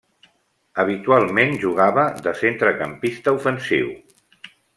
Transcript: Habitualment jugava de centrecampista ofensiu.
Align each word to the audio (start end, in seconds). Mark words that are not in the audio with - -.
Habitualment 0.83 1.53
jugava 1.65 2.07
de 2.29 2.33
centrecampista 2.41 3.35
ofensiu. 3.41 3.95